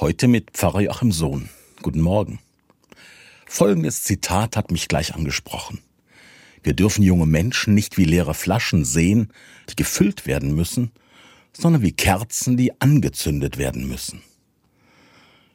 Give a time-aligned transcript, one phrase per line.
[0.00, 1.50] Heute mit Pfarrer Joachim Sohn.
[1.82, 2.38] Guten Morgen.
[3.44, 5.82] Folgendes Zitat hat mich gleich angesprochen.
[6.62, 9.30] Wir dürfen junge Menschen nicht wie leere Flaschen sehen,
[9.68, 10.90] die gefüllt werden müssen,
[11.52, 14.22] sondern wie Kerzen, die angezündet werden müssen.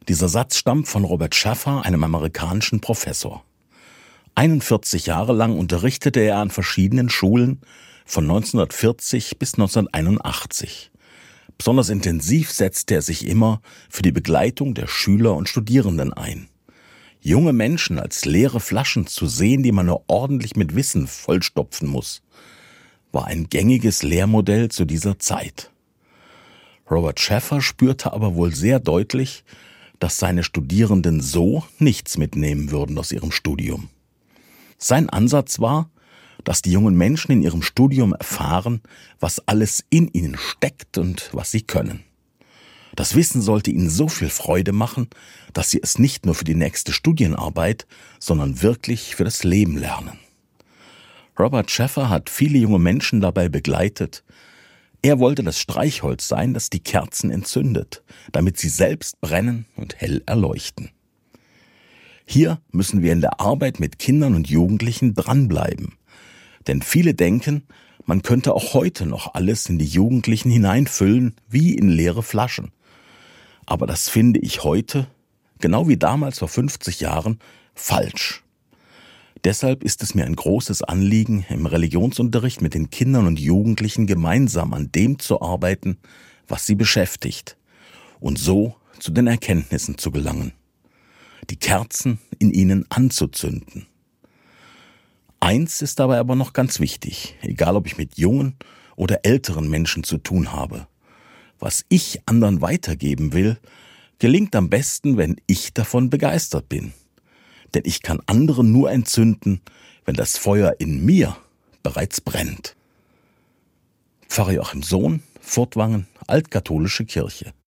[0.08, 3.44] Dieser Satz stammt von Robert Schaffer, einem amerikanischen Professor.
[4.36, 7.62] 41 Jahre lang unterrichtete er an verschiedenen Schulen
[8.06, 10.92] von 1940 bis 1981.
[11.58, 16.49] Besonders intensiv setzte er sich immer für die Begleitung der Schüler und Studierenden ein.
[17.21, 22.21] Junge Menschen als leere Flaschen zu sehen, die man nur ordentlich mit Wissen vollstopfen muss,
[23.11, 25.71] war ein gängiges Lehrmodell zu dieser Zeit.
[26.89, 29.44] Robert Schäffer spürte aber wohl sehr deutlich,
[29.99, 33.89] dass seine Studierenden so nichts mitnehmen würden aus ihrem Studium.
[34.77, 35.89] Sein Ansatz war,
[36.45, 38.81] dass die jungen Menschen in ihrem Studium erfahren,
[39.20, 42.05] was alles in ihnen steckt und was sie können.
[42.95, 45.09] Das Wissen sollte ihnen so viel Freude machen,
[45.52, 47.86] dass sie es nicht nur für die nächste Studienarbeit,
[48.20, 50.17] sondern wirklich für das Leben lernen.
[51.38, 54.23] Robert Schäffer hat viele junge Menschen dabei begleitet.
[55.02, 60.23] Er wollte das Streichholz sein, das die Kerzen entzündet, damit sie selbst brennen und hell
[60.25, 60.91] erleuchten.
[62.25, 65.94] Hier müssen wir in der Arbeit mit Kindern und Jugendlichen dranbleiben.
[66.67, 67.63] Denn viele denken,
[68.05, 72.72] man könnte auch heute noch alles in die Jugendlichen hineinfüllen, wie in leere Flaschen.
[73.66, 75.07] Aber das finde ich heute,
[75.59, 77.39] genau wie damals vor 50 Jahren,
[77.73, 78.44] falsch.
[79.44, 84.73] Deshalb ist es mir ein großes Anliegen, im Religionsunterricht mit den Kindern und Jugendlichen gemeinsam
[84.73, 85.97] an dem zu arbeiten,
[86.47, 87.57] was sie beschäftigt,
[88.19, 90.53] und so zu den Erkenntnissen zu gelangen,
[91.50, 93.88] die Kerzen in ihnen anzuzünden.
[95.45, 98.55] Eins ist dabei aber noch ganz wichtig, egal ob ich mit jungen
[98.95, 100.88] oder älteren Menschen zu tun habe.
[101.59, 103.59] Was ich anderen weitergeben will,
[104.17, 106.93] gelingt am besten, wenn ich davon begeistert bin.
[107.75, 109.61] Denn ich kann andere nur entzünden,
[110.03, 111.38] wenn das Feuer in mir
[111.83, 112.75] bereits brennt.
[114.28, 117.53] Pfarrer Joachim Sohn, Furtwangen, Altkatholische Kirche.